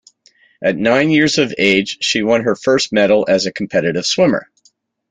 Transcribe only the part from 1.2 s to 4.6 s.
of age, she won her first medal as a competitive swimmer.